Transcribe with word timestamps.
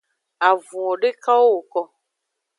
Avunwo 0.49 0.93
dekawo 1.01 1.43
woko. 1.53 1.81